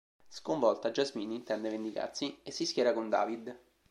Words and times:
Sconvolta, 0.29 0.89
Jasmine 0.89 1.35
intende 1.35 1.69
vendicarsi, 1.69 2.39
e 2.41 2.49
si 2.49 2.65
schiera 2.65 2.91
con 2.91 3.07
David. 3.07 3.55